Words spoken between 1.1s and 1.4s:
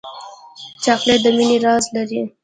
د